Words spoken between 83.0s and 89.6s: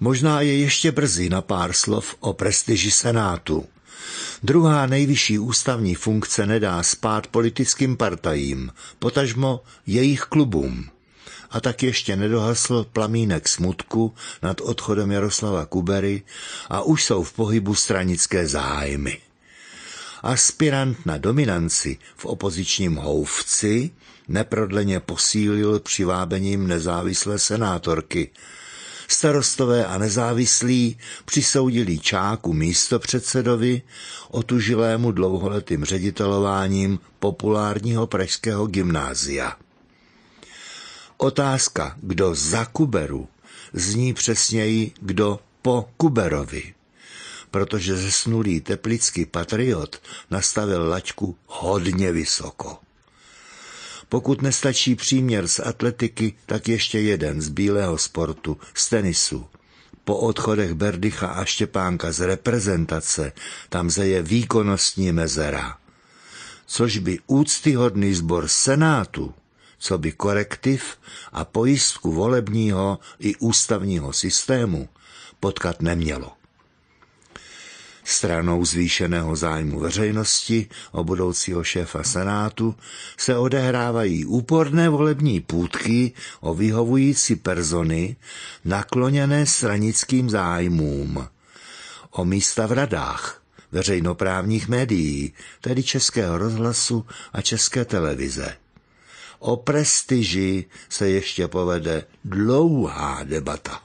se odehrávají úporné volební půdky o vyhovující persony nakloněné